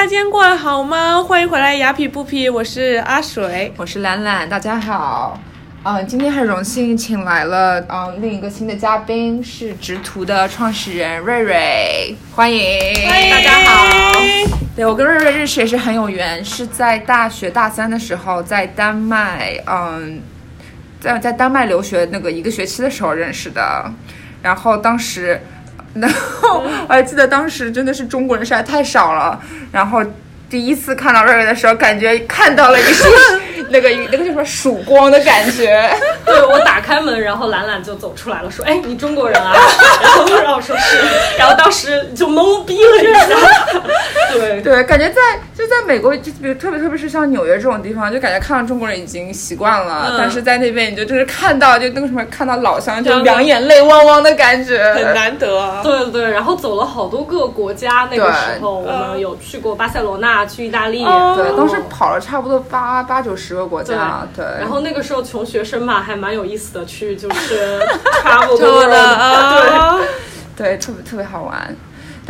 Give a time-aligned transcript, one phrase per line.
[0.00, 1.22] 大家今天过得好吗？
[1.22, 3.70] 欢迎回来雅痞不痞，我是阿水。
[3.76, 5.38] 我是兰兰，大家好。
[5.82, 12.78] 嗯、今天很荣幸请来了嗯、另一个新的嘉宾是直图的创始人瑞瑞，欢迎，
[13.30, 14.18] 大家好。
[14.74, 20.22] 对我跟瑞瑞认识也是很有缘，是在大学大三的时候在丹麦，嗯，
[20.98, 23.92] 在在丹麦留学那个一个学期的时候认识的，
[24.40, 25.38] 然后当时。
[26.00, 29.40] 然后我还记得当时真的是中国人实在太少了，
[29.72, 30.04] 然后
[30.48, 33.04] 第一次看到瑞瑞的时候，感觉看到了一束
[33.70, 35.88] 那个那个叫什么曙光的感觉。
[36.26, 39.52] 对我打开门，然后兰兰就走出来了，说：“哎，你中国人啊？”
[40.02, 40.98] 然后让我说是，
[41.38, 43.36] 然后当时就懵逼了一下。
[44.32, 45.20] 对对，感觉在
[45.56, 55.80] 就在美国，就比如特别特别是像纽约这种地方，就感觉看到中国人已经习惯了，嗯但是在那边你就就是看到就那个什么看到老乡就两眼泪汪汪的感觉，很难得啊。
[55.82, 58.08] 对对，然后走了好多个国家。
[58.10, 61.04] 那个时候我们有去过巴塞罗那，去意大利。
[61.04, 67.78] 哦对，当时跑了差不多八八九十个国家，对，然后那个时候穷学生嘛，还蛮有意思的，去就是
[68.24, 69.98] travel the 错 world 的啊，
[70.56, 71.76] 对，特别特别好玩。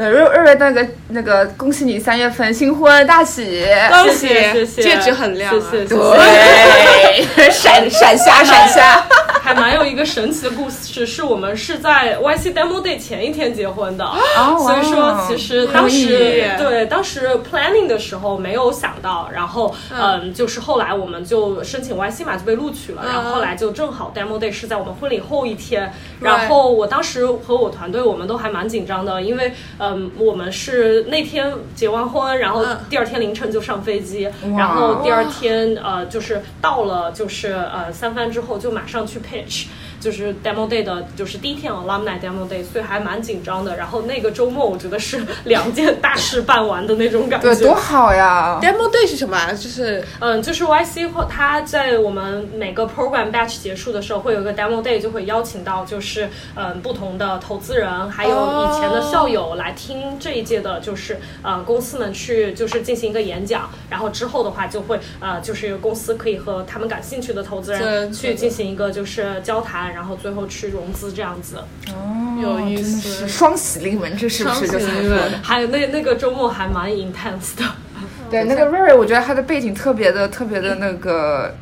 [0.01, 3.67] 对，瑞瑞瑞那个那个，恭喜你三月份新婚大喜！
[3.91, 5.63] 恭喜谢谢戒指很亮啊。
[5.71, 5.95] 谢谢。
[5.95, 9.05] 对，闪闪瞎闪瞎。
[9.43, 29.53] 还蛮有一个神奇的故事，是我们是在 YC Demo Day 前一天结婚的，哦所以说其实当时对当时 planning 的时候没有想到，然后嗯，就是后来我们就申请 YC 嘛就被录取了，然后后来就正好 Demo Day 是在我们婚礼后一天，然后我当时和我团队我们都还蛮紧张的，因为
[29.91, 39.67] 嗯我们是那天结完婚，然后嗯第二天凌晨就上飞机，然后第二天呃就是到了就是呃三藩之后就马上去 pitch。
[40.01, 43.77] 就是 demo day 的，就是第一天 alumni demo day，所以还蛮紧张的。
[43.77, 47.55] 然后那个周末，我觉得是 两件大事办完的那种感觉。
[47.55, 49.53] 对，多好呀！Demo Day 是什么啊？
[49.53, 71.59] 就是嗯，就是 YC 会，它在我们每个 program batch 结束的时候，会有一个 demo day，就会邀请到就是嗯不同的投资人，还有以前的校友来听这一届的，就是呃公司们去就是进行一个演讲，然后之后的话就会呃就是公司可以和他们感兴趣的投资人去进行一个就是交谈，然后最后去融资这样子。
[71.89, 73.29] 哦有意思。
[73.29, 75.39] 双喜临门，这是不是就双喜临门这么说的？
[75.43, 77.65] 还有那那个周末还蛮 intense 的。
[78.31, 81.55] 对，那个瑞瑞，我觉得他的背景特别的、特别的那个、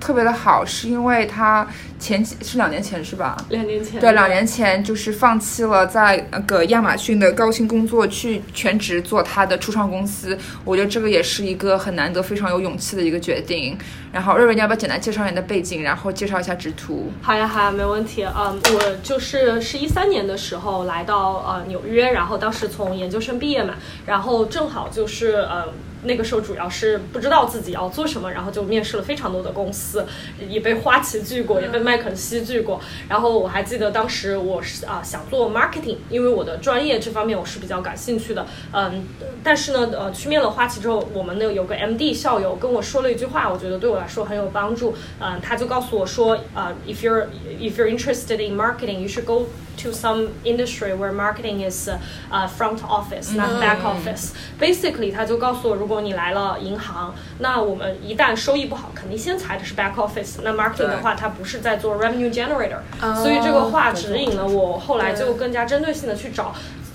[0.00, 1.66] 特别的好，是因为他
[1.98, 3.36] 前几是两年前是吧？
[3.50, 10.36] 两年前，对，两年前就是放弃了在那个亚马逊的高薪工作，去全职做他的初创公司。
[10.64, 13.78] 我觉得这个也是一个很难得、非常有勇气的一个决定。
[14.14, 17.10] 然后瑞瑞，你要不要简单介绍一下你的背景，然后介绍一下直图？
[17.20, 18.22] 好呀，好呀，没问题。
[18.24, 23.74] 嗯，我就是是一三年的时候来到呃纽约，然后当时从研究生毕业嘛，
[24.06, 25.64] 然后正好就是呃
[26.04, 30.06] 那个时候主要是不知道自己要做什么，然后就面试了非常多的公司，
[30.48, 32.80] 也被花旗拒过，也被麦肯锡拒过。
[33.08, 38.46] 然后我还记得当时我是啊、想做 marketing，因为我的专业这方面我是比较感兴趣的。
[38.72, 39.04] 嗯，
[39.42, 44.95] 但是呢，呃，去面了花旗之后，我们呢有个 MD 校友跟我说了一句话，我觉得对我来说很有帮助。
[45.19, 47.27] 嗯，他就告诉我说，呃，if you're
[47.59, 49.47] if you're interested in marketing, you should go
[49.81, 51.97] to some industry where marketing is uh,
[52.31, 54.31] uh, front office, not back office.
[54.59, 60.39] Basically，他就告诉我，如果你来了银行，那我们一旦收益不好，肯定先裁的是 back office。
[60.43, 62.79] 那 marketing 的话，它不是在做 revenue generator，、
[63.21, 66.53] 所以这个话指引了我后来就更加针对性的去找。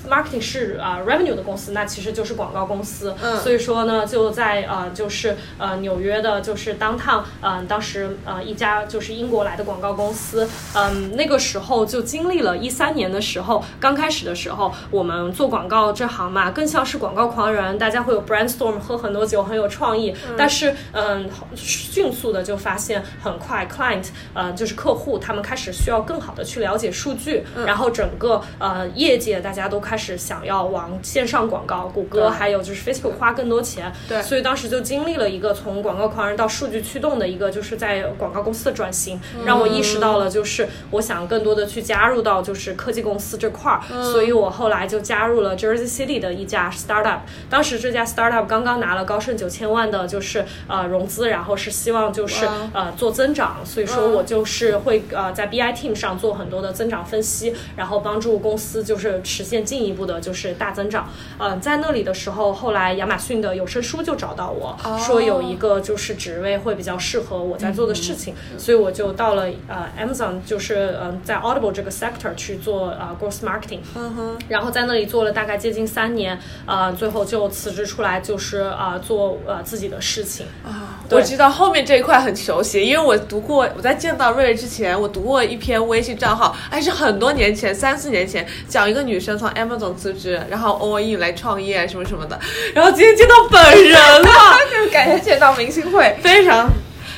[0.09, 3.15] Marketing 是啊、revenue 的公司，那其实就是广告公司。
[3.21, 34.21] 嗯所以说呢，就在呃就是呃纽约的，就是 downtown，嗯、当时呃一家就是英国来的广告公司，嗯、那个时候就经历了一三年的时候，刚开始的时候，我们做广告这行嘛，更像是广告狂人，大家会有 brainstorm，喝很多酒，很有创意，但是嗯、迅速的就发现，很快 client 呃就是客户，他们开始需要更好的去了解数据，然后整个呃业界大家都开始想要往线上广告，谷歌还有就是 Facebook 花更多钱，对。
[34.21, 43.81] 所以当时就经历了一个从广告狂人到数据驱动的一个就是在广告公司的转型，让我意识到了就是我想更多的去加入到就是科技公司这块儿，
[44.11, 47.19] 所以我后来就加入了 Jersey City 的一家 startup，
[47.49, 61.09] 当时这家 startup 刚刚拿了高盛九千万的就是呃融资，然后是希望就是呃做增长，所以说我就是会呃在 BI team 上做很多的增长分析，然后帮助公司就是实现经营一步的就是大增长。
[61.37, 73.79] 嗯、在那里的时候，后来亚马逊的有声书就找到我、说有一个就是职位会比较适合我在做的事情，所以我就到了呃 Amazon，就是嗯、呃在 Audible 这个 sector 去做呃 growth marketing。
[73.95, 80.45] 嗯哼，然后在那里做了大概接近三年，呃，最后就辞职出来，就是啊、呃做呃自己的事情。
[80.63, 92.39] 啊我知道后面这一块很熟悉，因为我读过，我在见到瑞瑞之前，我读过一篇微信账号，还是很多年前，三四年前，讲一个女生从 Amazon 辞职，然后 all in 来创业什么什么的，
[92.73, 94.29] 然后今天见到本人了，
[94.71, 96.15] 就是感谢见到明星会。
[96.21, 96.69] 非常。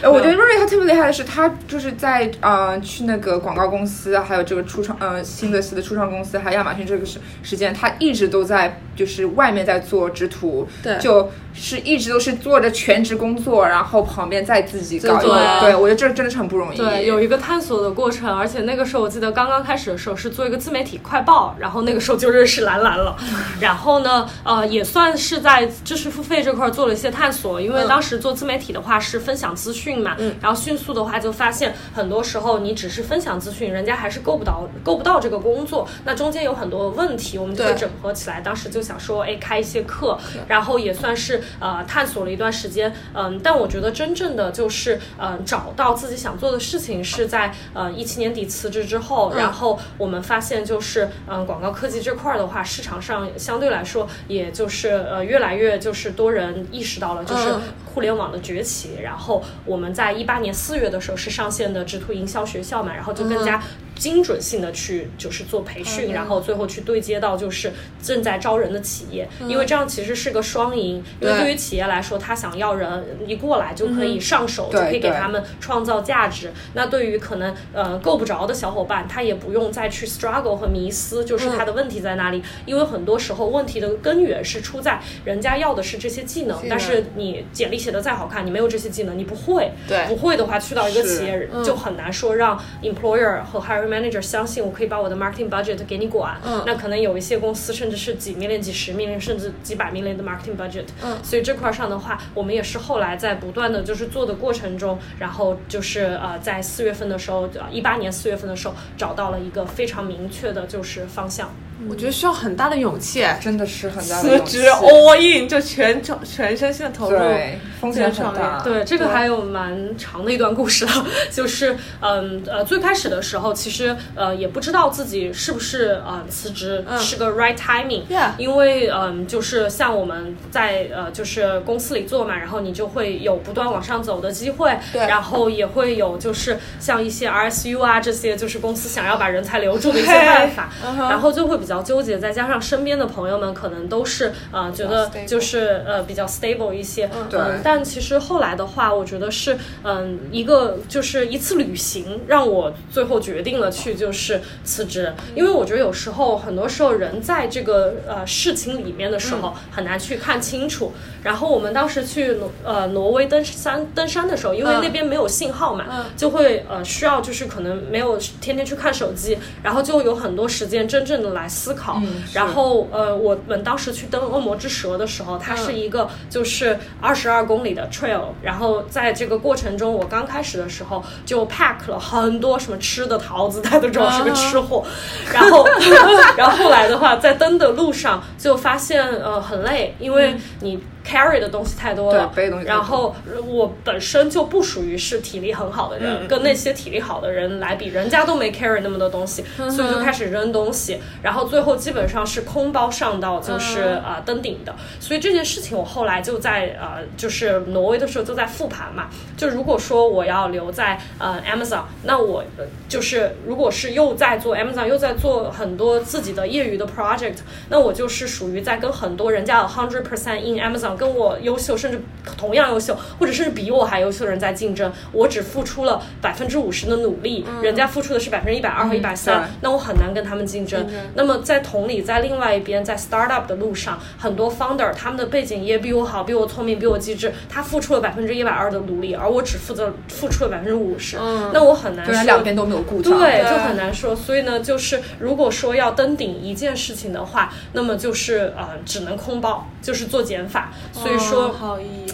[0.03, 10.97] 呃，我觉得瑞瑞他特别厉害的是，他就是在呃去那个广告公司，还有这个初创呃新的新的初创公司，还有亚马逊这个时时间，他一直都在就是外面在做直图，对。
[10.97, 15.33] 就是一直都是做着全职工作，然后旁边再自己搞一做。
[15.35, 16.77] 个，对我觉得这真的是很不容易。
[16.77, 23.15] 对，有一个探索的过程，而且那个时候我记得刚刚开始的时候是做一个自媒体快报，然后那个时候就认识兰兰了，
[23.59, 40.17] 然后呢，呃，也算是在知识付费这块儿做了一些探索，因为当时做自媒体的话是分享资讯嘛，然后迅速的话就发现很多时候你只是分享资讯，人家还是够不到够不到这个工作，那中间有很多问题，我们就会整合起来，当时就想说，哎，开一些课，
[40.47, 57.61] 然后也算是呃探索了一段时间，嗯，但我觉得真正的就是嗯、呃找到自己想做的事情是在呃一七年底辞职之后，然后我们发现就是嗯、呃广告科技这块儿的话，市场上相对来说也就是呃越来越就是多人意识到了就是嗯
[57.93, 63.61] 互联网的崛起，然后我们在一八年四月的时候是上线的直图营销学校嘛，然后就更加
[63.95, 67.71] 精准性的去就是做培训，然后最后去对接到就是
[68.01, 71.41] 正在招人的企业，因为这样其实是个双赢，因为对。
[71.41, 76.51] 对于企业来说，他想要人一过来就可以上手，就可以给他们创造价值。
[76.75, 82.43] 那对于可能呃够不着的小伙伴，他也不用再去 struggle 和迷思，就是他的问题在哪里？
[82.67, 86.55] 因为很多时候问题的根源是出在人家要的是这些技能。
[86.69, 96.39] 但是你简历写的再好看，你没有这些技能，你不会，对不会的话，去到一个企业就很难说让 employer 和 hiring manager 相信我可以把我的 marketing budget 给你管。
[96.45, 100.85] 嗯那可能有一些公司甚至是几 million、几十 million 甚至几百 million 的 marketing budget。
[101.03, 111.49] 嗯所以这块上的话，我们也是后来在不断的就是做的过程中，然后就是呃在四月份的时候，一八年四月份的时候找到了一个非常明确的就是方向。
[111.89, 114.57] 我觉得需要很大的勇气，真的是很大的辞勇气。
[114.59, 118.61] 职 all in 就全全身心的投入，对，风险很大。
[118.63, 120.91] 对，这个还有蛮长的一段故事了，
[121.31, 126.99] 就是嗯呃最开始的时候，其实呃也不知道自己是不是呃辞职嗯。
[126.99, 135.01] 是个 right timing，、Yeah 因为嗯就是像我们在呃就是公司里做嘛，然后你就会有不断往上走的机会，对。
[135.07, 140.69] 然后也会有就是像一些 RSU 啊这些，就是公司想要把人才留住的一些办法，
[141.09, 160.91] 然后就会比较纠结，再加上身边的朋友们可能都是呃觉得就是呃比较 stable 一些，对嗯但其实后来的话，我觉得是嗯一个就是一次旅行，让我最后决定了去就是辞职，因为我觉得有时候很多时候人在这个呃事情里面的时候很难去看清楚。
[161.23, 164.79] 然后我们当时去挪呃挪威登山登山的时候，因为嗯。
[164.81, 166.05] 那边没有信号嘛，嗯。
[166.17, 171.99] 就会呃需要就是可能没有天天去看手机，然后就有很多时间真正的来思考。
[172.01, 184.83] 嗯然后呃我们当时去登恶魔之蛇的时候，它是嗯一个就是二十二公里的 trail，然后在这个过程中，我刚开始的时候就 pack 了很多什么吃的桃子，大家都知道我是个吃货，
[185.31, 185.67] 然后
[186.37, 204.01] 然后后来的话，在登的路上就发现呃很累，因为你 carry 的东西太多了，背的东西然后呃我本身就不属于是体力很好的人，嗯跟那些体力好的人来比，人家都没 carry 那么多东西，嗯所以就开始扔东西，然后最后基本上是空包上到就是嗯。
[204.01, 217.37] 啊、呃登顶的，所以这件事情我后来就在呃就是挪威的时候就在复盘嘛，就如果说我要留在呃 Amazon，那我呃就是如果是又在做 Amazon 又在做很多自己的业余的 project，
[217.69, 222.01] 那我就是属于在跟很多人家有 hundred percent in Amazon 跟我优秀甚至
[222.37, 230.87] 同样优秀或者甚至比我还优秀的人在竞争，我只付出了百分之五十的努力，人家付出的是百分之一百二和一百对三，那我很难跟他们竞争。
[231.15, 243.17] 那么在同理，在另外一边，在 startup 的路上，很多 founder 他们的背景也比我好，比我聪明，比我机智，他付出了百分之一百二的努力，而我只负责付出了百分之五十，嗯那我很难对，说两边都没有顾上。
[243.19, 244.15] 对，对就很难说。
[244.15, 250.71] 所以呢，就是如果说要登顶一件事情的话，那么就是呃，只能空包，就是做减法。
[250.93, 251.55] 所以说。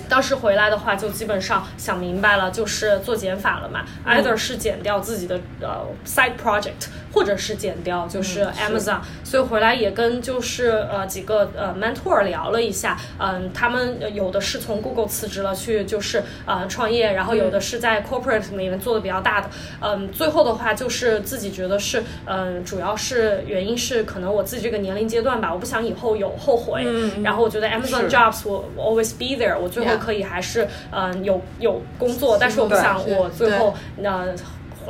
[0.10, 3.84] 当时回来的话，就基本上想明白了，就是做减法了嘛。
[4.06, 9.00] either 是减掉自己的呃 side project，或者是减掉，就是嗯是 Amazon。
[9.24, 19.50] 所以回来也跟就是呃几个呃 mentor 聊了一下，嗯、他们呃有的是从 Google 辞职了去就是呃创业，然后有的是在 corporate 里面做的比较大的，
[19.82, 26.86] 嗯，最后的话就是自己觉得是嗯、主要是原因是可能我自己这个年龄阶段吧，我不想以后有后悔，
[27.24, 33.58] 然后我觉得 Amazon jobs 我我 always be there，我最后可以还是嗯、有有工作，但是我不想我最对。
[33.58, 34.36] 后呃。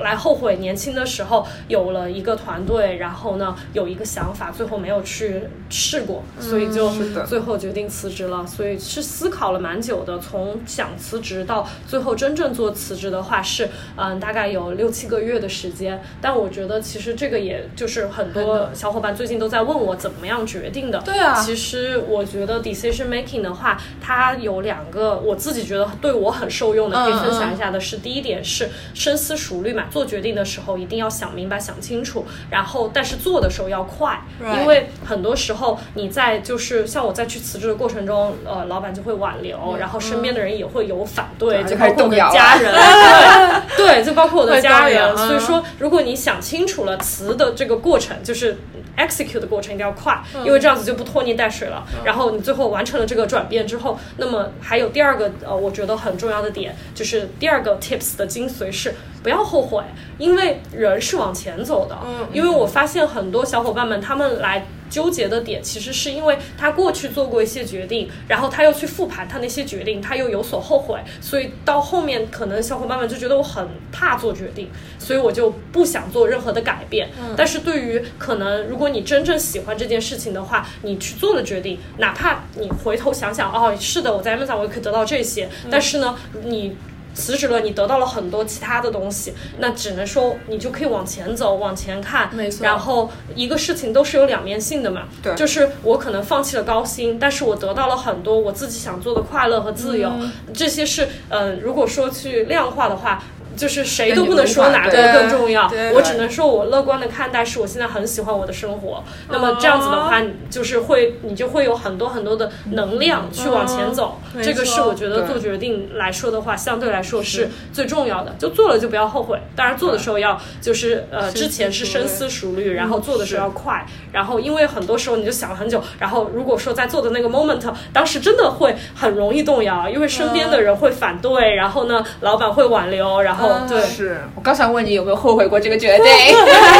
[0.04, 6.92] 来后悔年轻的时候有了一个团队，然后呢有一个想法，最后没有去试过，所以就
[7.26, 8.46] 最后决定辞职了。
[8.46, 16.02] 所以是思考了蛮久的，从想辞职到最后真正做辞职的话是嗯大概有六七个月的时间。
[16.22, 21.00] 但我觉得其实这个也就是很多小伙伴最近都在问我怎么样决定的。
[21.02, 34.20] 对啊其实我觉得 decision making 的话，它有两个我自己觉得对我很受用的，可以嗯分享一下的是，第一点是深思熟虑嘛，做决定的时候一定要想明白、想清楚，然后但是做的时候要快
[34.56, 42.74] 因为很多时候你在就是像我在去辞职的过程中，呃，老板就会挽留，然后身边的人也会有反对，对就包括我的就开始动摇家人，
[43.76, 48.58] 对对，就包括我的家人，所以嗯说如果你想清楚了辞的这个过程，就是
[48.98, 51.86] execute 的过程一定要快，因为这样子就不拖泥带水了。
[52.04, 59.84] 然后你最后完成了这个转变之后，那么还有第二个呃，我觉得很重要的点，就是第二个 tips 的精髓是不要后悔，
[60.18, 61.98] 因为人是往前走的。
[62.04, 64.66] 嗯因为我发现很多小伙伴们他们来。
[64.90, 77.10] 纠结的点其实是因为他过去做过一些决定，然后他又去复盘他那些决定，他又有所后悔，所以到后面可能小伙伴们就觉得我很怕做决定，所以我就不想做任何的改变。
[77.36, 86.76] 但是对于可能如果你真正喜欢这件事情的话，你去做了决定，哪怕你回头想想，哦，是的，我在 Amazon 我也可以得到这些，但是呢，你。
[87.18, 92.30] 辞职了，你得到了很多其他的东西，那只能说你就可以往前走，往前看。
[92.34, 95.04] 没错然后一个事情都是有两面性的嘛。
[95.24, 100.12] 对就是我可能放弃了高薪，但是我得到了很多我自己想做的快乐和自由。
[100.54, 103.24] 这些是，嗯、如果说去量化的话。
[103.58, 109.04] 就是谁都不能说哪个更重要对，我只能说我乐观的看待，是我现在很喜欢我的生活。
[109.30, 114.22] 那么这样子的话，你就是会，你就会有很多很多的能量去往前走。
[114.36, 118.36] 嗯这个是我觉得做决定来说的话，相对来说是最重要的。
[118.38, 123.84] 就做了就不要后悔，当然做的时候要就是呃，之前是深思熟虑，然后做的时候要快。
[124.12, 127.60] 然后因为很多时候你就想了很久，然后如果说在做的那个 moment，
[127.92, 133.82] 当时真的会很容易动摇，因为身边的人会反对，然后呢，老板会挽留，然后嗯对。
[133.82, 136.06] 是我刚想问你有没有后悔过这个决定，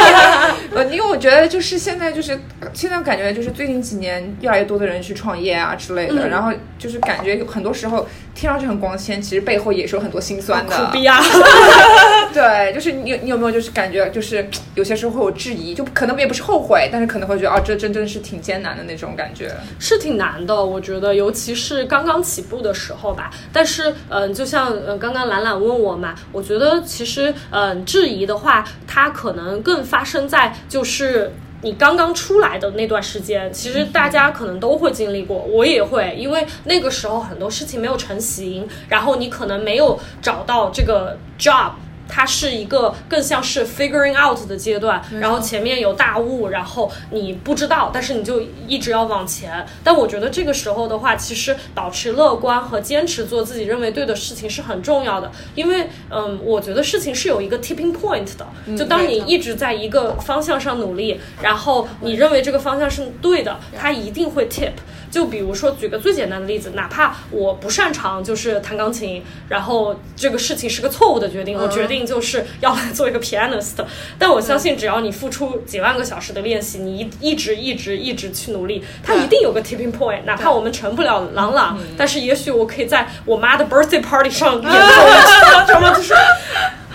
[0.74, 2.38] 呃，因为我觉得就是现在就是
[2.72, 10.76] 现在感觉就是最近几年越来越多的人去创业啊之类的，嗯然后就是感觉有很多时候听上去很光鲜，其实背后也是有很多心酸的。
[10.76, 11.20] 苦逼啊！
[12.32, 19.50] 对，就是你你有没有就是感觉就是有些时候会有质疑，就可能也不是后悔，但是可能会觉得啊，这真真是挺艰难的那种感觉。
[19.78, 23.30] 是挺难的，我觉得，尤其是刚刚起步的时候吧。
[23.52, 31.32] 但是，嗯、就像呃刚刚兰兰问我嘛，我觉得觉得其实，嗯、质疑的话，它可能更发生在就是。
[31.60, 41.72] 你刚刚出来的那段时间，其实大家可能都会经历过，我也会，因为那个时候很多事情没有成型，然后你可能没有找到这个 job。
[42.08, 49.64] 它是一个更像是 figuring out 的阶段，然后前面有大雾，然后你不知道，但是你就一直要往前。
[49.84, 58.46] 但我觉得这个时候的话，其实保持乐观和坚持做自己认为对的事情是很重要的，因为嗯，我觉得事情是有一个 tipping point 的，
[58.76, 64.72] 就当你一直在一个方向上努力，然后你认为这个方向是对的，它一定会 tip。
[65.10, 73.74] 就比如说，举个最简单的例子，哪怕我不擅长就是弹钢琴，然后这个事情是个错误的决定，我决定就是要来做一个 pianist，
[74.18, 80.24] 但我相信只要你付出几万个小时的练习，你一一直一直一直去努力，它一定有个 tipping point。
[80.24, 85.94] 哪怕我们成不了朗朗，但是也许我可以在我妈的 birthday party 上演奏一次，知道吗？
[85.94, 86.14] 就是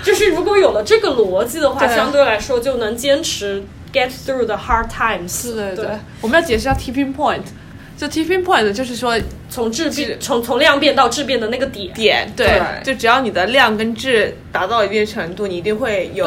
[0.04, 5.54] 就是如果有了这个逻辑的话，对相对来说就能坚持 get through the hard times。
[5.54, 7.42] 对对对对，我们要解释一下 tipping point。
[8.04, 9.18] 就 tipping point 就是说
[9.50, 10.20] 从质质变。
[10.20, 11.94] 从从量变到质变的那个点。
[11.94, 12.84] 点，对，对。
[12.84, 16.26] 就只要你的量跟质达到一定程度，你一定会有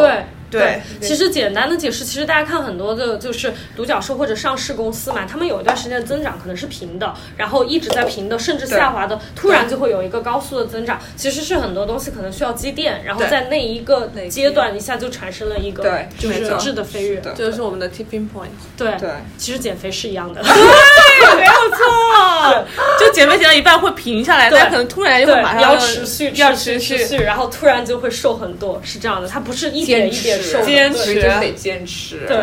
[0.61, 11.01] 对对其实简单的解释，其实大家看很多的就是独角兽或者上市公司嘛，他们有一段时间的增长可能是平的，然后一直在平的，甚至下滑的，突然就会有一个高速的增长。
[11.17, 17.23] 其实是很多东西可能需要积淀，然后在那一个阶段一下就产生了一个对就是质的飞跃。
[17.37, 18.49] 就是我们的 tipping point。
[18.77, 20.43] 对对其实减肥是一样的。
[20.43, 22.65] 对没有错，
[23.01, 32.27] 就减肥减到一半会平下来，对但可能突然就会马，上要持续，要持持续，持续，然后突然就会瘦很多，是这样的，它不是一点一点受，坚持所以就是得坚持。
[32.27, 32.39] 对，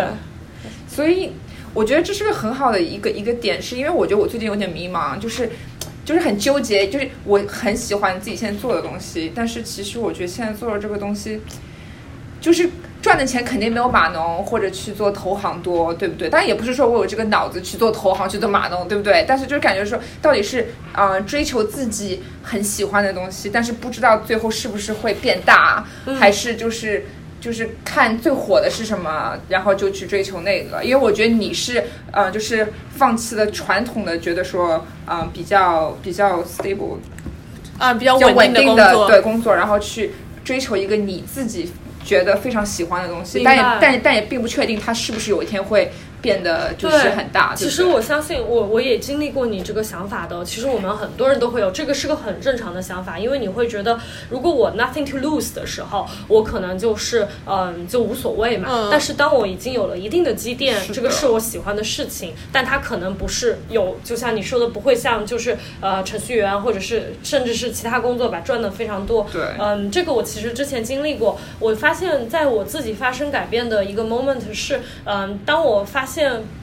[0.88, 1.32] 所以
[1.74, 5.50] 我觉得这是个很好的一个一个点，是因为我觉得我最近有点迷茫，就是
[6.06, 11.42] 就是很纠结，就是我很喜欢自己现在做的东西，但是其实我觉得现在做的这个东西，
[12.40, 12.70] 就是
[13.02, 16.30] 赚的钱肯定没有码农或者去做投行多，对不对？
[16.30, 19.26] 但也不是说我有这个脑子去做投行去做码农，对不对？
[19.28, 25.84] 但是就是感觉说，到底是呃追求自己很喜欢的东西，但是不知道最后是不是会变大，
[26.20, 27.06] 还是就是。
[27.44, 30.82] 就是看最火的是什么，然后就去追求那个。
[30.82, 37.00] 因为我觉得你是，呃，就是放弃了传统的，觉得说，嗯、比较比较 stable、
[37.78, 40.14] 啊，比较比较稳稳定的工作，对工作，然后去
[40.46, 41.70] 追求一个你自己
[42.06, 45.92] 觉得非常喜欢的东西，但也但但也并不确定它是不是有一天会
[46.24, 47.54] 变得就是很大。
[47.54, 50.44] 其实我相信我我也经历过你这个想法的。
[50.46, 54.00] 其实我们很多人都会有，这个是个很正常的想法，因为你会觉得，
[54.30, 58.70] 如果我 nothing to lose 的时候，我可能就是嗯就无所谓嘛。
[58.72, 69.28] 嗯但是当我已经有了一定的积淀，这个是我喜欢的事情，但它可能不是有，就像你说的，不会像就是呃程序员或者是甚至是其他工作吧赚的非常多。
[69.34, 76.13] 对嗯，这个我其实之前经历过，我发现在我自己发生改变的一个 moment 是，嗯，当我发现。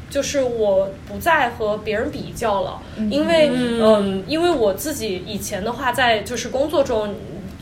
[0.09, 2.81] 就是我不再和别人比较了，
[3.11, 7.15] 因为嗯，因为我自己以前的话，在就是工作中。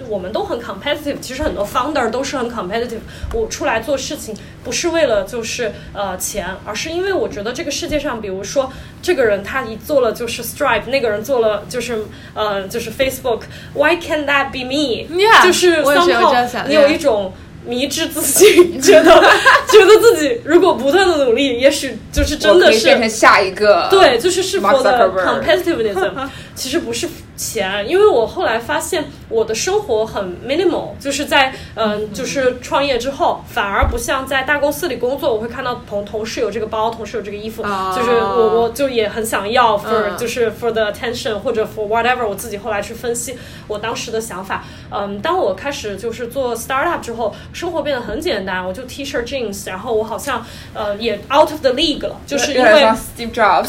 [0.09, 3.01] 我们都很 competitive，其实很多 founder 都是很 competitive。
[3.35, 15.09] 我出来做事情不是为了就是呃钱，而是因为我觉得这个世界上，比如说这个人他一做了就是 Stripe，那个人做了就是呃就是 Facebook，Why can't that be me？、
[15.43, 17.33] 就是我也是有 somehow 这样想你有一种
[17.65, 19.11] 迷之自信， 觉得
[19.71, 26.11] 觉得自己如果不断的努力，也许就是真的是变成下一个对，就是是 the Zuckerberg competitiveness，
[26.55, 40.17] 其实不是钱，因为我后来发现我的生活很 minimal，就是在嗯、就是创业之后，反而不像在大公司里工作，我会看到同同事有这个包，同事有这个衣服，哦就是我我就也很想要 for、嗯。
[40.19, 52.03] 就是 for the attention 或者 for whatever，我自己后来去分析我当时的想法，嗯，当我开始就是做 startup 之后，生活变得很简单，我就 T 恤 jeans，然后我好像呃也 out of the league
[52.03, 52.83] 了，就是因为
[53.17, 53.69] Steve Jobs，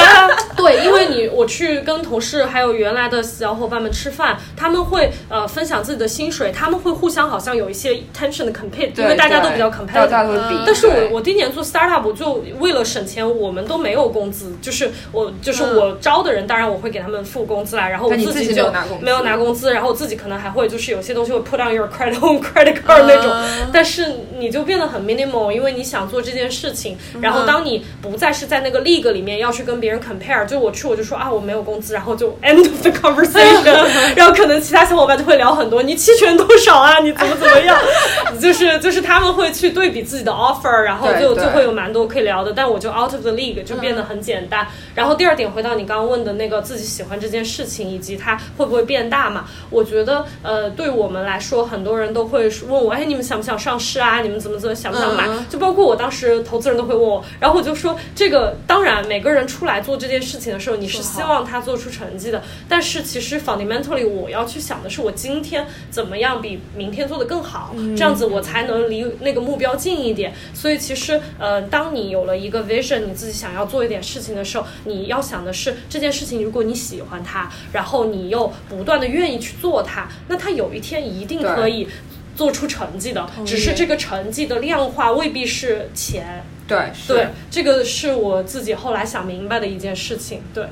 [0.54, 10.08] 对，因为你我去跟同事还有原来的小伙伴们吃饭，他们会呃分享自己的薪水，他们会互相好像有一些 tension 的 compete，因为大家都比较 competitive。
[10.08, 10.62] 家都会比。
[10.66, 24.06] 但是我我第一年做 startup，我就为了省钱，我们都没有工资，就是我就是我招的人，当然我会给他们付工资来，然后我自己就有拿工资没有拿工资，然后我自己可能还会就是有些东西会 put on your credit credit card 那种，但是
[24.38, 37.78] 你就变得很 minimal，因为你想做这件事情，然后当你不再是在那个 league 里面要去跟别人 compare，就我去我就说啊我没有工资，然后就 end of the conversation， 然后可能其他小伙伴就会聊很多，你期权多少啊，你怎么怎么样，
[38.40, 44.66] 就是就是他们会去对比自己的 offer，然后就就会有蛮多可以聊的，但我就 out of the league 就变得很简单。
[44.94, 54.20] 然后第二点回到你刚刚问的那个自己喜欢这件事情以及它会不会变大嘛，我觉得呃对我们来说，很多人都会问我，哎你们想不想上市啊？
[54.20, 55.26] 你们怎么怎么想不想买？
[55.28, 70.32] 嗯就包括我当时投资人都会问我，然后我就说这个当然每个人出来做这件事情的时候，你是希望他做出成绩的，但是其实 fundamentally 我要去想的是我今天怎么样比明天做得更好，这样子我才能离那个目标近一点。
[70.54, 81.88] 所以其实呃，当你有了一个 vision，你自己想要做一点事情的时候，你要想的是这件事情，如果你喜欢它，然后你又不断的愿意去做它，那它有一天一定可以。
[82.36, 86.44] 做出成绩的，只是这个成绩的量化未必是钱。
[86.68, 90.42] 对是对，这个是我自己后来想明白的一件事情。
[90.52, 90.66] 对，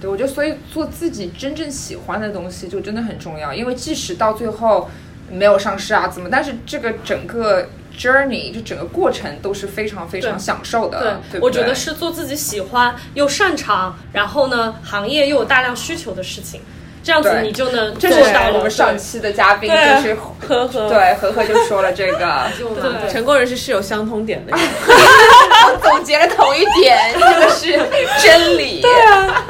[0.00, 4.88] 对，我觉得所以做自己真正喜欢的东西就真的很重要，因为即使到最后
[5.30, 11.20] 没有上市啊怎么，但是这个整个 journey 就整个过程都是非常非常享受的。
[11.30, 16.60] 对不我觉得是做自己喜欢又擅长，然后呢，行业又有大量需求的事情，
[17.02, 18.50] 这样子你就能这是做到。
[18.54, 20.14] 我们上期的嘉宾就是
[20.46, 22.42] 呵呵，对呵呵就说了这个，
[22.82, 24.56] 对成功人士是有相通点的。
[25.82, 27.72] 总结了同一点，这个是
[28.22, 28.80] 真理。
[28.80, 29.46] 对啊，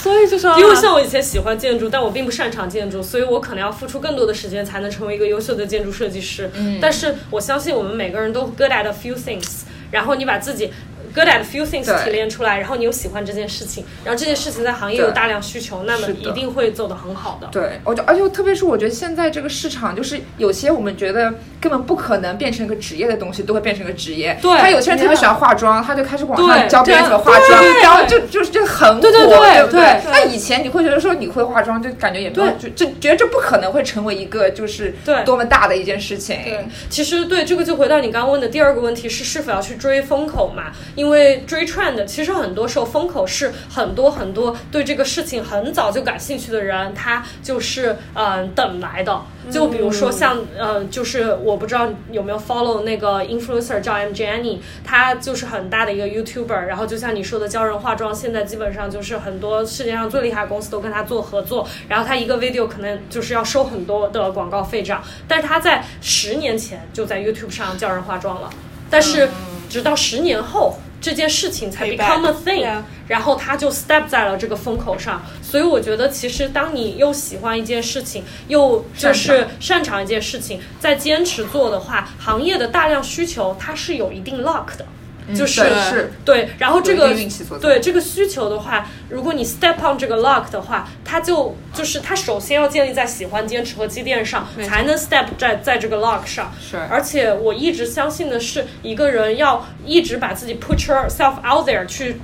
[0.00, 6.50] 所以就说，因为像我以前喜欢建筑，但我并不擅长建筑，所以我可能要付出更多的时间才能成为一个优秀的建筑设计师。
[6.54, 10.72] 嗯，但是我相信我们每个人都 good at a few things，然后你把自己。
[11.14, 17.48] Good at a few things 对提炼出来，然后你又喜欢这件事情，然后这件事情在行业有大量需求，那么一定会走得很好的。
[17.52, 24.38] 对，我就而且特别是我觉得现在这个市场，就是有些我们觉得根本不可能变成一个职业的东西，都会变成一个职业。
[24.40, 30.00] 对他有些人特别喜欢化妆，他就开始网上对教别人怎么化妆对，然后就就是这很火，对对对？
[30.06, 36.38] 那以前你会觉得说你会化妆，就感觉也没有，就就觉得这不可能会成为一个就是对多么大的一件事情。
[36.44, 40.72] 对，其实对这个就回到你刚刚问的第二个问题是是否要去追风口嘛？
[40.94, 49.20] 因因为追 trend，其实很多时候风口是很多很多对这个事情很早就感兴趣的人，他就是嗯、等来的。
[49.50, 68.48] 就比如说像呃，就是我不知道有没有 follow 那个 influencer 叫 M Jenny，他就是很大的一个 YouTuber，然后就像你说的教人化妆，现在基本上就是很多世界上最厉害的公司都跟他做合作，然后他一个 video 可能就是要收很多的广告费这样，但是他在十年前就在 YouTube 上教人化妆了，
[68.88, 69.28] 但是
[69.68, 70.76] 直到十年后。
[71.02, 80.02] 这件事情才 become a thing，、Yeah 然后他就 step 在了这个风口上，所以我觉得其实当你又喜欢一件事情，又就是擅长。
[80.02, 84.86] 一件事情，在坚持做的话，行业的大量需求它是有一定 luck 的。
[85.34, 87.14] 就是对，然后这个
[87.60, 96.52] 对这个需求的话，如果你 step on 这个 luck 的话，它就就是它首先要建立在喜欢、坚持和积淀上，才能 step 在在这个 luck 上。
[96.60, 102.16] 是而且我一直相信的是，一个人要一直把自己 put yourself out there 去。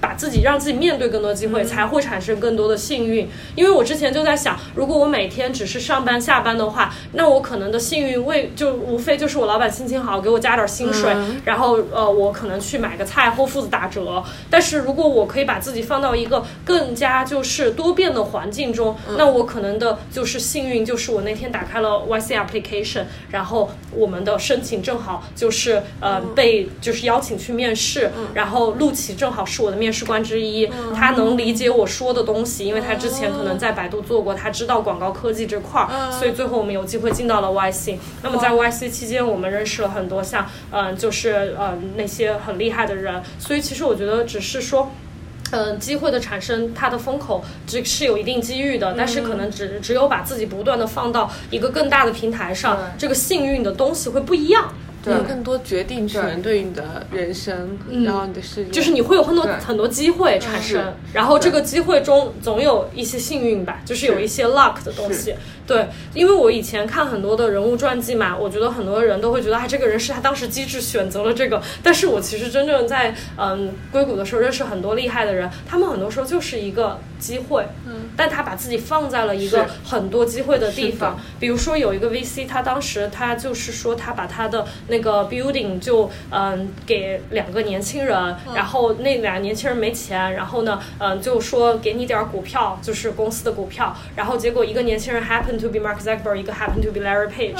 [0.00, 3.28] 把自己让自己面对更多机会，才会产生更多的幸运。
[3.54, 14.22] 因为我之前就在想，如果我每天只是上班下班的话，那我可能的幸运为就无非就是我老板心情好，给我加点薪水，然后呃，我可能去买个菜，Whole Foods 打折。
[14.50, 37.96] 但是如果我可以把自己放到一个更加就是多变的环境中，那我可能的就是幸运，就是我那天打开了 YC application，然后我们的申请正好就是呃被就是邀请去面试，然后陆琪正好是我的面试官之一，他能理解我说的东西，因为他之前可能在百度做过，他知道广告科技这块儿，所以最后我们有机会进到了 YC。
[38.22, 44.90] 那么在 YC 期间，我们认识了很多像嗯、呃就是呃那些很厉害的人，所以其实我觉得只是说。
[45.52, 54.74] 嗯，机会的产生，它的风口只是有一定机遇的，但是可能只只有把自己不断的放到一个更大的平台上，这个幸运的东西会不一样。
[55.12, 56.56] 有更多决定权对。
[56.56, 65.34] 于你的人生，然后你的事业，就是你会有很多很多机会产生，然后这个机会中总有一些幸运吧，就是有一些 luck 的东西。
[65.66, 97.54] 对，因为我以前看很多的人物传记嘛，我觉得很多人都会觉得，哎，这个人是他当时机智选择了这个，但是我其实真正在嗯硅谷的时候认识很多厉害的人，他们很多时候就是一个机会，嗯，但他把自己放在了一个很多机会的地方，比如说有一个 VC，他当时他就是说他把他的那个 building 就嗯给两个年轻人，然后那俩年轻人没钱，然后呢嗯就说给你点儿股票，就是公司的股票，然后结果一个年轻人 happen to be Mark Zuckerberg，一个 happen to be Larry Page，、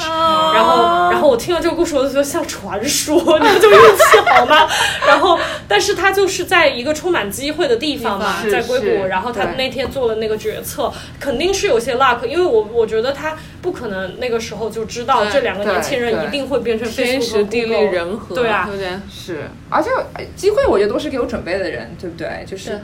[0.54, 4.68] 然后然后我听了这个故事，我就觉得像传说， 你们就运气好吗？
[5.06, 18.90] 然后但是他就是在一个充满机会的地方嘛，在硅谷，然后他那天做了那个决策，肯定是有些 luck，因为我我觉得他不可能那个时候就知道这两个年轻人一定会变成天时地利人和，对啊对不对？
[19.11, 22.44] 是，而且呃机会我觉得都是给有准备的人，对不对？
[22.46, 22.80] 就是是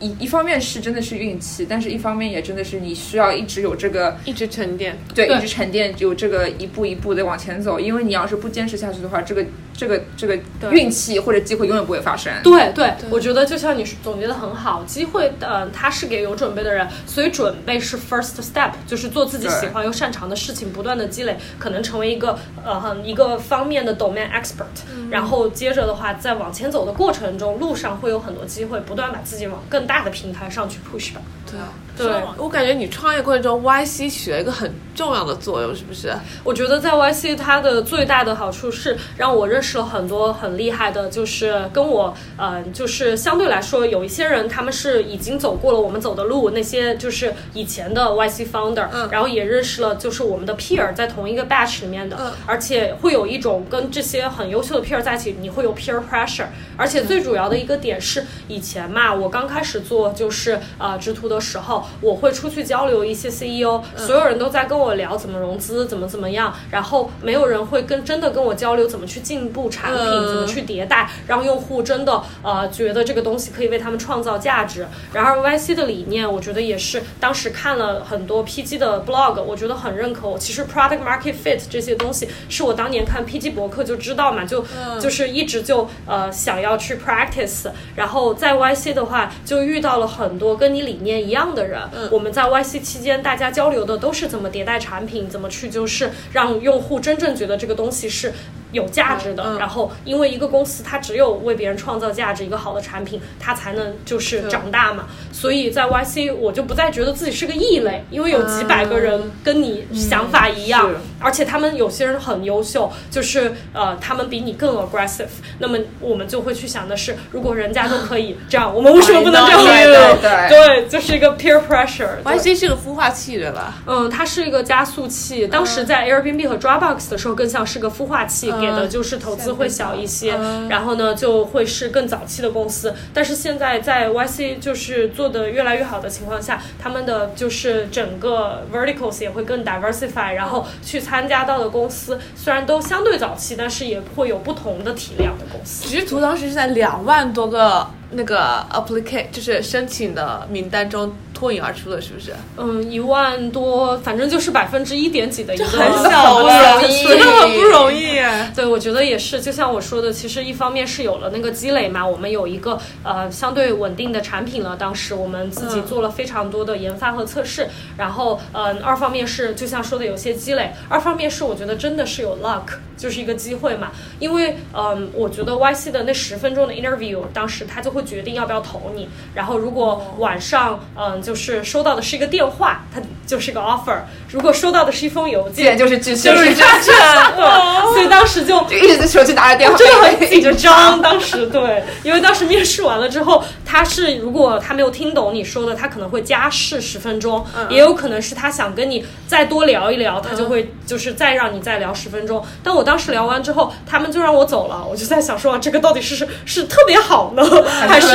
[0.00, 7.78] 一一方面是真的是运气，但是一方面也真的是你需要一直有这个一直沉淀，对，对一直沉淀，有这个一步一步的往前走。
[7.78, 10.38] 因为你要是不坚持下去的话，这个这个这个
[10.70, 12.32] 运气或者机会永远不会发生。
[12.42, 24.64] 对对，我觉得就像你总结的很好，机会呃，它是给有准备的人，所以准备是 first step，就是做自己喜欢又擅长的事情，不断的积累，可能成为一个呃很一个方面的 domain expert，、
[25.10, 31.20] 然后接着的话，在往前走的过程中，路上会有很多机会，不断把自己往更大的平台上去 push 吧。
[31.50, 31.60] 对。
[31.60, 31.68] 啊。
[31.96, 32.08] 对。
[32.38, 36.14] 我感觉你创业过程中，YC 起了一个很重要的作用，是不是？
[36.42, 49.06] 我觉得在 YC 它的最大的好处是让我认识了很多很厉害的，就是跟我呃，就是相对来说有一些人他们是已经走过了我们走的路，那些就是以前的 YC founder，、嗯。
[49.12, 52.32] 然后也认识了就是我们的 peer 在同一个 batch 里面的，嗯。
[52.46, 56.46] 而且会有一种跟这些很优秀的 peer 在一起，你会有 peer pressure，
[56.78, 74.86] 而且最主要的一个点是以前嘛，我刚开始做就是呃直图的时候，我会出去交流一些 CEO，、所有人都在跟我聊怎么融资，怎么怎么样，然后没有人会跟真的跟我交流怎么去进步产品，嗯怎么去迭代，让用户真的呃觉得这个东西可以为他们创造价值。
[75.12, 80.38] 然而 YC 的理念，我觉得也是当时看了很多 PG 的 blog，我觉得很认可我。
[80.38, 84.64] 其实 product market fit 这些东西是我当年看 PG 博客就知道嘛，就、
[85.00, 87.70] 就是一直就呃想要去 practice。
[87.94, 91.80] 然后在 YC 的话，就遇到了很多跟你理念一样的人。
[92.10, 98.32] 我们在 YC 期间，大家交流的都是怎么迭代产品，怎么去就是让用户真正觉得这个东西是。
[98.72, 105.06] 有价值的，然后因为一个公司它只有为别人创造价值，一个好的产品，它才能就是长大嘛。
[105.32, 115.28] 所以在 YC 我就不再觉得自己是个异类，因为有几百个人跟你想法一样，是而且他们有些人很优秀，就是呃他们比你更 aggressive。
[115.58, 122.22] 那么我们就会去想的是，如果人家都可以这样，我们为什么不能这样对对对对，就是一个 peer pressure。
[122.24, 123.74] YC 是个孵化器对吧？
[123.86, 125.46] 嗯，它是一个加速器。
[125.46, 132.94] 当时在 Airbnb 和 Dropbox 的时候，更像是个孵化器，嗯给的就是投资会小一些，嗯然后呢就会是更早期的公司。
[133.14, 145.88] 但是现在在 YC 就是做的越来越好的情况下，他们的就是整个 verticals 也会更 diversify，然后去参加到的公司虽然都相对早期，但是也会有不同的体量的公司。
[145.88, 152.32] 其实图当时是在两万多个那个 applicate 就是申请的名单中脱颖而出了，是不是？
[152.56, 158.50] 嗯，一万多，反正就是百分之一点几的一个很小小了的，真的很不容易耶。
[158.54, 164.76] 对，我觉得也是，就像我说的，其实一方面是有了那个积累嘛，我们有一个呃相对稳定的产品了。
[164.76, 172.64] 当时我们自己嗯做了非常多的研发和测试，然后嗯、二方面是就像说的有些积累，二方面是我觉得真的是有 luck，
[173.00, 173.90] 就是一个机会嘛。
[174.18, 179.08] 因为嗯、我觉得 YC 的那十分钟的 interview，当时他就会决定要不要投你。
[179.34, 183.96] 然后如果晚上嗯、就是收到的是一个电话，他就是个 offer；
[184.30, 186.94] 如果收到的是一封邮件，就是就是真正
[187.36, 202.44] 对，所以当时就就一直在手机拿着电话，真的很紧张， 当时对，因为当时面试完了之后，他是如果他没有听懂你说的，他可能会加试十分钟，也有可能是他想跟你再多聊一聊，他就会就是再让你再聊十分钟。
[202.62, 207.42] 但我当时聊完之后，他们就让我走了，我就在想说，这个到底是是是特别好呢，
[207.88, 208.08] 还是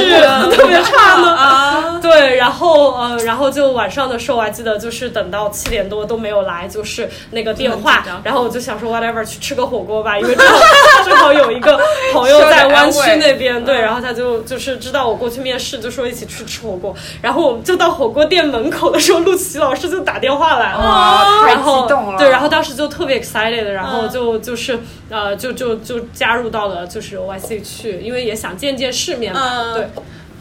[0.51, 1.35] 特别差呢？
[1.35, 10.59] 啊， 对，然后呃，然后就晚上的时候，我还记得就是等到七点多都没有来，就是那个电话然后我就想说 whatever 去吃个火锅吧，因为正好
[11.05, 11.79] 正好有一个
[12.13, 24.09] 朋友在湾区那边，对，然后他就就是知道我过去面试，就说一起去吃火锅，然后我们就到火锅店门口的时候，陆琪老师就打电话来了，哇，太然后激动了，对，然后当时就特别 excited，然后嗯。
[24.15, 24.64] 就就是
[25.09, 29.87] 呃就就就加入到了就是 OIC 去，因为也想见见世面嘛，嗯对。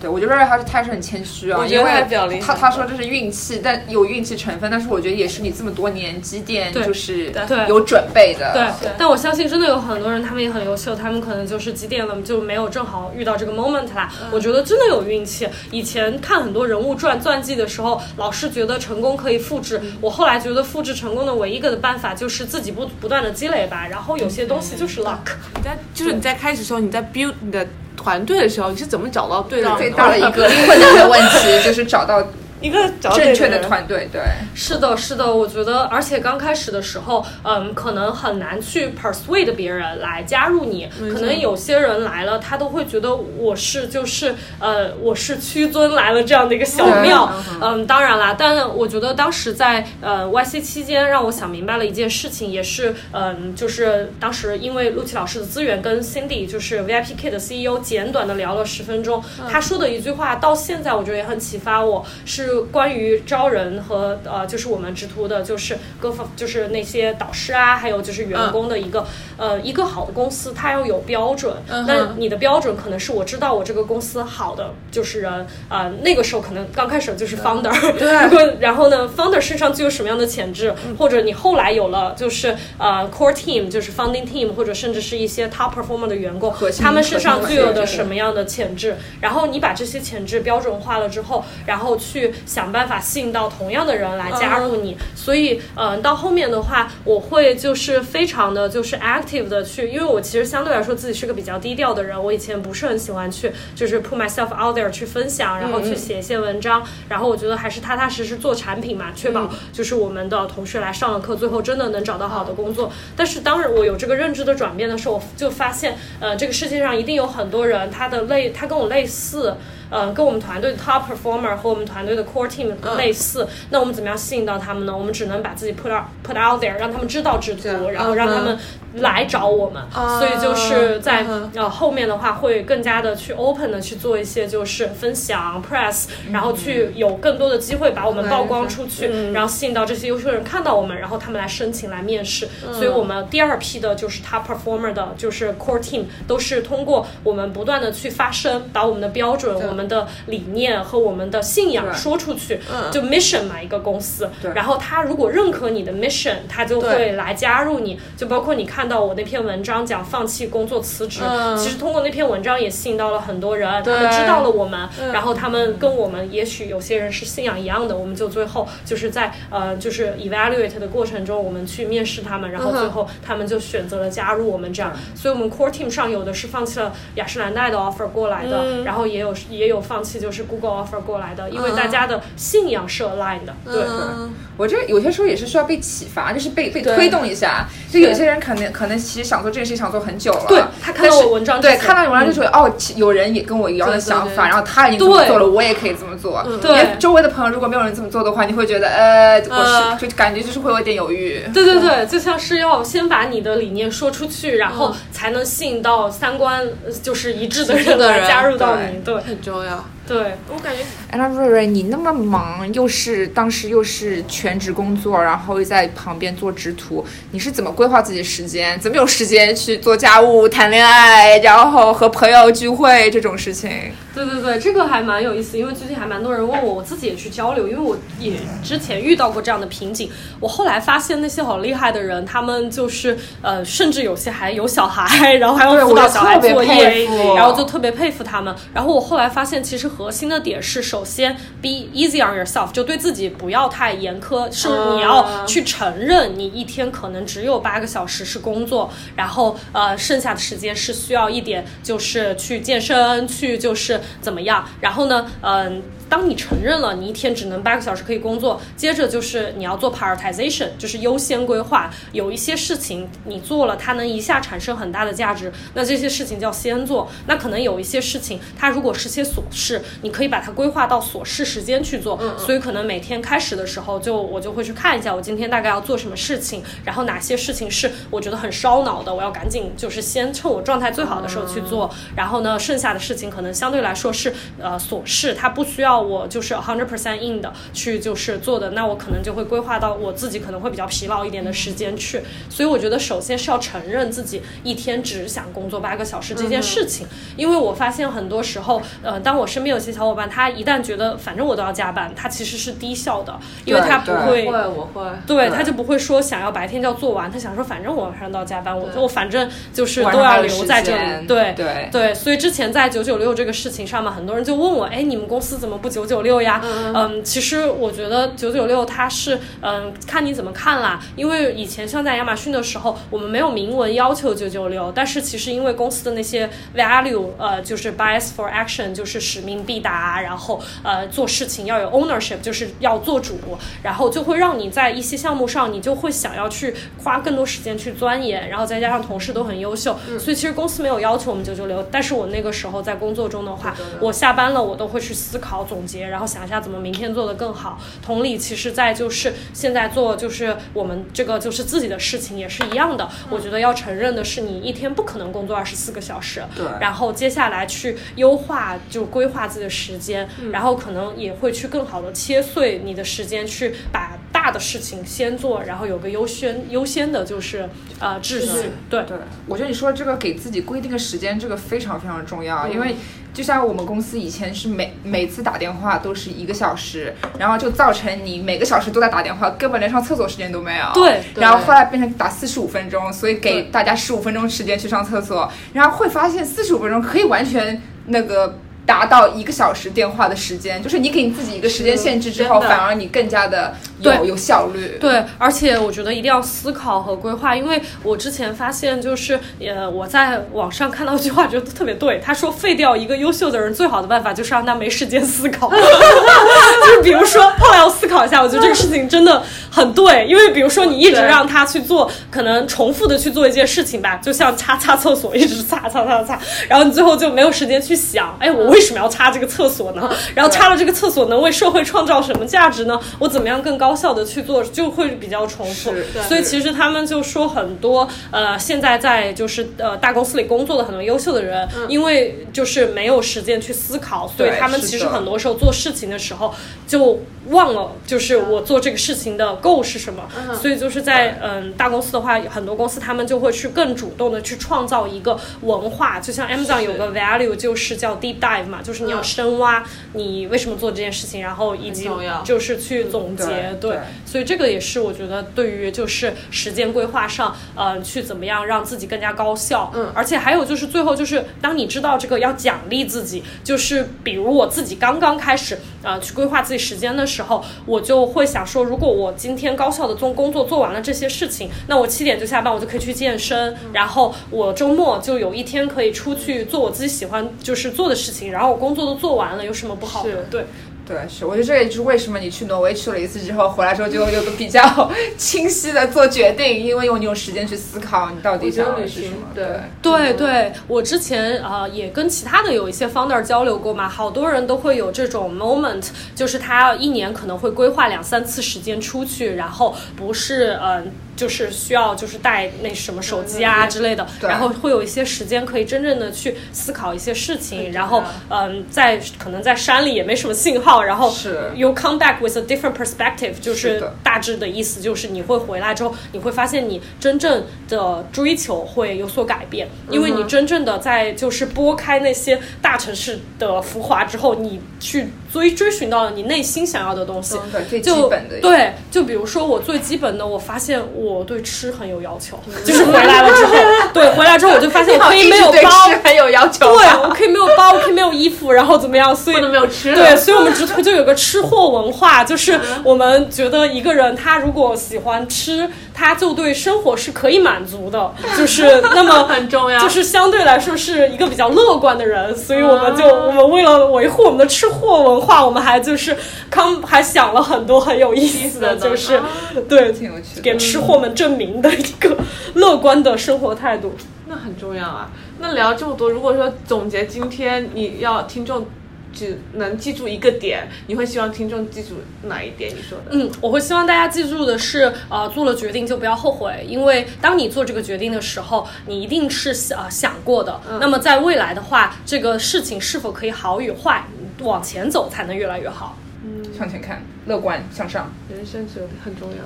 [0.05, 8.53] 对，我觉得瑞瑞他是他是很谦虚啊，我觉得因为他比较厉害他他说这是运气，但有运气成分，但是我觉得也是你这么多年积淀，就是对有准备的。
[8.53, 14.13] 对，但我相信真的有很多人，他们也很优秀，他们可能就是积淀了，就没有正好遇到这个 moment 啦。
[14.31, 15.49] 我觉得真的有运气。
[15.71, 23.87] 以前看很多人物传传记的时候，老是觉得成功可以复制，我后来觉得复制成功的唯一一个的办法就是自己不不断的积累吧。
[23.89, 25.31] 然后有些东西就是 luck。
[25.57, 27.67] 你在就是你在开始的时候，你在 build 你的
[28.05, 32.23] 团队的时候，你是怎么找到对的最大的一个困难的问题就是找到
[32.65, 34.09] 一个正确的团队。
[34.11, 34.23] 对，
[34.55, 40.89] 是的，是的，我觉得，而且刚开始的时候，嗯，可能很难去 persuade 别人来加入你。
[41.13, 47.31] 可能有些人来了，他都会觉得我是就是呃，我是屈尊来了这样的一个小庙。
[47.61, 71.55] 嗯，当然啦，但我觉得当时在呃 YC 期间，让我想明白了一件事情，也是嗯，就是当时因为陆琪老师的资源跟 Cindy 就是 VIPK 的 CEO 简短的聊了十分钟，他说的一句话到现在我觉得也很启发我，是关于招人和呃，就是我们直图的，就是各方就是那些导师啊，还有就是员工的一个、呃一个好的公司，它要有标准。
[71.69, 78.13] 嗯那你的标准可能是我知道我这个公司好的就是人，呃，那个时候可能刚开始就是 founder，对。
[78.15, 94.97] 然后然后呢，founder 身上具有什么样的潜质，或者你后来有了就是呃 core team，就是 founding team，或者甚至是一些 top performer 的员工他们身上具有的什么样的潜质，然后你把这些潜质标准化了之后，然后去想办法吸引到同样的人来加入你。
[95.15, 112.93] 所以，嗯、到后面的话，我会就是非常的就是 active 的去，因为我其实相对来说自己是个比较低调的人，我以前不是很喜欢去就是 put myself out there 去分享，然后去写一些文章，然后我觉得还是踏踏实实做产品嘛，确保就是我们的同学来上了课，最后真的能找到好的工作。
[113.17, 119.57] 但是当我有这个认知的转变的时候，我就发现，呃，这个世界上一定有很多人，他的类他跟我类似。
[119.91, 124.97] 呃跟我们团队的 top performer 和我们团队的 core team 类似，那我们怎么样吸引到他们呢？
[124.97, 128.59] 我们只能把自己 put out put out there，让他们知道制这样图，然后让他们
[128.95, 129.83] 来找我们。
[129.93, 130.19] 啊。
[130.19, 139.33] 所以就是在嗯呃后面的话会更加的去 open 的去做一些就是分享 press，然后去有更多的机会把我们曝光出去，嗯。
[139.33, 142.49] 然后吸引到这些优秀的人看到我们，然后他们来申请来面试。
[142.73, 152.91] 所以我们第二批的就是 top performer 的，就是 core team，都是通过我们不断的去发声，把我们的标准、我们的理念和我们的信仰说出去，嗯。
[152.91, 161.57] 就 mission 嘛一个公司，然后他如果认可你的 mission，他就会来加入你，就包括你看到我那篇文章讲放弃工作辞职，嗯。
[161.57, 165.13] 其实通过那篇文章也吸引到了很多人，他们知道了我们，嗯。
[165.13, 178.85] 然后他们跟我们也许有些人是信仰一样的，我们就最后就是在呃就是 evaluate 的过程中，我们去面试他们，然后最后他们就选择了加入我们这样，所以我们 core team 上有的是放弃了雅诗兰黛的 offer 过来的，嗯。
[178.85, 183.83] 然后也有也有放弃就是 Google offer 过来的，因为嗯大家的信仰是 aligned 的，对。
[183.85, 187.69] 嗯我这有些时候也是需要被启发，就是被被推动一下。
[187.91, 194.09] 就有些人可能可能其实想做这件事情想做很久了，对他看到我文章对看到文章就觉得、哦，有人也跟我一样的对对对。
[194.09, 196.41] 想法，然后他已经这么对做了，我也可以这么做。
[196.47, 201.43] 嗯对因为周围的朋友如果没有人这么做的话，你会觉得呃，我呃是就感觉就是会有点犹豫。
[201.53, 204.95] 对对对，就像是要先把你的理念说出去，然后嗯。
[205.11, 209.01] 才能吸引到三观呃就是一致的人来加入到你。
[209.05, 209.15] 对。
[209.17, 209.94] 很重要。
[210.07, 218.79] 对，我感觉哎，那瑞瑞，你那么忙，又是当时又是全职工作，然后又在旁边做职图，你是怎么规划自己的时间？
[218.79, 223.71] 怎么有时间去做家务、谈恋爱，然后和朋友聚会这种事情？
[224.15, 230.11] 对对对，这个还蛮有意思，因为最近还蛮多人问我，我自己也去交流，因为我也之前遇到过这样的瓶颈。
[230.39, 238.55] 我后来发现那些好厉害的人，他们就是呃，甚至有些还有小孩，然后还要辅导小孩作业然后就特别佩服他们。
[238.73, 261.91] 然后我后来发现，其实核心的点是，首先 be easy on yourself，就对自己不要太严苛，是你要去承认你一天可能只有八个小时是工作，然后呃剩下的时间是需要一点就是去健身，去就是怎么样，然后呢，嗯、当你承认了你一天只能八个小时可以工作，接着就是你要做 prioritization，就是优先规划。
[262.13, 267.11] 有一些事情你做了，它能一下产生很大的价值，那这些事情就要先做。
[267.27, 272.19] 那可能有一些事情，它如果是些琐事，你可以把它规划到琐事时间去做。
[272.39, 281.91] 所以可能每天开始的时候就，我就会去看一下我今天大概要做什么事情，然后哪些事情是我觉得很烧脑的，我要赶紧就是先趁我状态最好的时候去做。
[282.17, 292.23] 然后呢，剩下的事情可能相对来说是呃琐事，它不需要我就是 hundred percent in 的去就是做的，那我可能就会规划到我自己可能会比较疲劳一点的时间去。
[292.51, 305.03] 所以我觉得首先是要承认自己一天只想工作八个小时这件事情，因为我发现很多时候，呃，当我身边有些小伙伴，他一旦觉得反正我都要加班，他其实是低效的，因为他不会会，我会。
[305.27, 309.05] 对，他就不会说想要白天就要做完，他想说反正我晚上都要加班，我对。
[309.05, 311.89] 我反正就是都要留在这里，对对。
[311.93, 316.63] 对，所以之前在九九六这个事情上面，很多人就问我，哎，你们公司怎么不九九六呀？
[316.95, 333.39] 嗯其实我觉得九九六它是嗯看你怎么看啦，因为以前像在亚马逊的时候，我们没有明文要求九九六，但是其实因为公司的那些 value，呃，就是 bias for action，就是使命必达，然后呃做事情要有 ownership，就是要做主，
[333.83, 347.81] 然后就会让你在一些项目上，你就会想要去花更多时间去钻研，然后再加上同事都很优秀，所以其实公司没有要求我们九九六，但是我那个时候在工作中的话，我下班了我都会去思考总结，然后想一下怎么明天做得更好。
[348.01, 356.65] 同理，其实在就是现在做就是我们这个就是自己的事情也是一样的，我觉得要承认的是你一天不可能工作二十四个小时，对。
[356.81, 369.03] 然后接下来去优化就规划自己的时间，然后可能也会去更好的切碎你的时间，去把大的事情先做，然后有个优先优先的就是呃秩序，对。
[369.05, 372.95] 对，我觉得你说这个给自己规定个时间，这个非常非常重要，因为
[373.35, 380.85] 就像我们公司以前是每每次打电话都是一个小时，然后就造成你每个小时都在打电话，根本连上厕所时间都没有。
[380.95, 388.61] 对然后后来变成打四十五分钟，所以给大家十五分钟时间去上厕所，然后会发现四十五分钟可以完全那个。
[388.87, 394.99] 达到一个小时电话的时间，就是你给你自己一个时间限制之后，反而你更加的有有效率。
[395.01, 402.21] 对，而且我觉得一定要思考和规划，因为我之前发现，就是呃，我在网上看到一句话，觉得特别对。
[402.25, 405.71] 他说，废掉一个优秀的人最好的办法就是让他没时间思考。
[405.75, 420.11] 就是比如说，后来我思考一下，我觉得这个事情真的很对，因为比如说你一直让他去做，可能重复的去做一件事情吧，就像擦擦厕所，一直擦擦擦擦，然后你最后就没有时间去想，哎，我为什么要擦这个厕所呢？
[420.35, 422.99] 然后擦了这个厕所能为社会创造什么价值呢？
[423.21, 426.05] 我怎么样更高效的去做，就会比较重复是。
[426.29, 436.53] 所以其实他们就说很多呃，现在在就是呃大公司里工作的很多优秀的人，因为就是没有时间去思考，所以他们其实很多时候做事情的时候
[436.89, 437.21] 就
[437.51, 440.25] 忘了，就是我做这个事情的 goal 是什么。
[440.61, 449.25] 所以就是在嗯大公司的话，很多公司他们就会去更主动的去创造一个文化，就像 Amazon 有个 value 就是叫 deep dive 嘛，就是你要嗯。
[449.25, 452.09] 深挖你为什么做这件事情，然后以及
[452.45, 453.99] 就是去总结，对对。
[454.25, 459.91] 所以这个也是我觉得对于就是时间规划上，呃，去怎么样让自己更加高效。
[459.95, 460.13] 嗯。
[460.15, 480.45] 而且还有就是最后就是当你知道这个要奖励自己，就是比如我自己刚刚开始呃去规划自己时间的时候，我就会想说，如果我今天高效的做工作做完了这些事情，那我七点就下班，我就可以去健身，然后我周末就有一天可以出去做我自己喜欢就是做的事情，然后我工作都做完了，有什么不好的？
[480.51, 480.65] 对。
[481.07, 489.49] 对，是，我觉得这也就是为什么你去挪威去了一次之后，回来之后就 有个比较清晰的做决定，因为有你有时间去思考你到底想要的是什么。
[489.55, 489.67] 对
[490.01, 501.03] 对对，我之前呃也跟其他的有一些 founder 交流过嘛，好多人都会有这种 moment，就是他一年可能会规划两三次时间出去，然后不是嗯、呃
[501.37, 511.71] 就是需要就是带那什么手机啊之类的，然后会有一些时间可以真正的去思考一些事情，然后嗯、在可能在山里也没什么信号，然后是。
[511.75, 527.57] you come back with a different perspective，就是大致的意思就是你会回来之后，你会发现你真正的追求会有所改变，因为你真正的在就是拨开那些大城市的浮华之后，你去追追寻到了你内心想要的东西。
[528.03, 528.31] 就。
[528.61, 533.73] 对，就比如说我最基本的，我发现我对吃很有要求，就是回来了之后，
[534.13, 536.97] 对，回来之后我就发现我可以没有包，吃很有要求。
[536.97, 539.35] 对，我可以没有包，我可以没有衣服，然后怎么样？
[539.35, 540.15] 所以没有吃。
[540.15, 549.99] 对，所以我们直推就有个吃货文化，就是我们觉得一个人他如果喜欢吃，他就对生活是可以满足的， 就是那么 很重要。
[550.01, 556.37] 就是相对来说是一个比较乐观的人，所以我们就我们为了维护我们的吃货文化，我们还就是
[556.71, 559.45] 康还想了很多很有意思的，意思的就是啊。
[559.89, 560.63] 对挺有趣的。
[560.63, 562.37] 给吃货们证明的一个
[562.75, 564.15] 乐观的生活态度。
[564.47, 565.31] 那很重要啊。
[565.59, 568.87] 那聊这么多，如果说总结今天你要听众
[569.35, 572.91] 只能记住一个点，你会希望听众记住哪一点？
[572.97, 573.31] 你说的？
[573.33, 580.81] 嗯，我会希望大家记住的是，呃，做了决定就不要后悔，因为当你做这个决定的时候，你一定是呃想过的。
[581.01, 584.25] 那么在未来的话，这个事情是否可以好与坏，
[584.61, 586.17] 往前走才能越来越好。
[586.45, 588.33] 嗯向前看，乐观向上。
[588.51, 589.57] 人生只有很重要。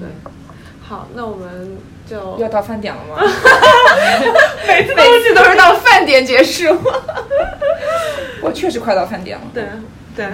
[0.00, 0.08] 对，
[0.80, 1.76] 好，那我们
[2.12, 3.22] 就要到饭点了吗？
[4.66, 6.76] 每 次每次都是到饭点结束。
[8.42, 9.44] 我确实快到饭点了。
[9.54, 9.64] 对
[10.14, 10.26] 对，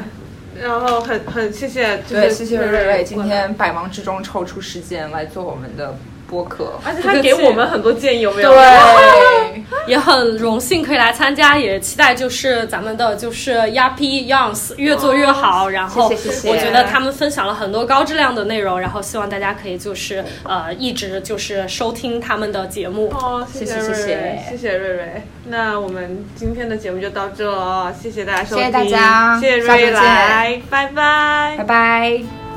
[0.60, 5.96] 然后很很谢谢，就是对，谢谢瑞瑞今天百忙之中抽出时间来做我们的
[6.28, 6.78] 播客。
[6.84, 8.52] 而且他给我们很多建议，有没有？
[8.52, 15.68] 对，也很荣幸可以来参加，也期待就是咱们的就是 Yappy Youngs 越做越好。
[15.70, 16.08] 然后
[16.44, 23.08] 我觉得他们分享了很多高质量的内容，然后希望大家可以就是呃一直就是收听他们的节目。
[23.10, 25.22] 哦，谢谢谢瑞瑞，谢谢谢谢瑞瑞。
[25.50, 32.47] 那我们今天的节目就到这了，谢谢大家收听，谢谢大家谢谢瑞下周见来，拜拜拜拜。